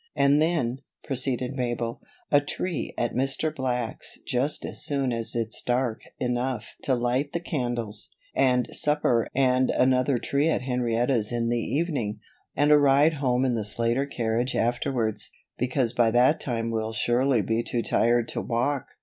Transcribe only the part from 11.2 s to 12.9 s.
in the evening, and a